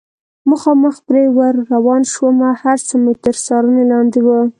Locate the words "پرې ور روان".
1.07-2.01